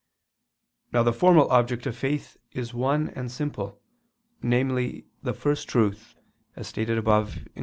[0.91, 3.79] Now the formal object of faith is one and simple,
[4.41, 6.15] namely the First Truth,
[6.55, 7.45] as stated above (Q.